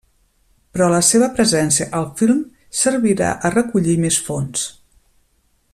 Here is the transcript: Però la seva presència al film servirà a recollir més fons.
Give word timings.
Però 0.75 0.85
la 0.93 1.01
seva 1.09 1.27
presència 1.39 1.87
al 1.99 2.07
film 2.21 2.41
servirà 2.81 3.29
a 3.35 3.53
recollir 3.59 3.97
més 4.07 4.19
fons. 4.31 4.65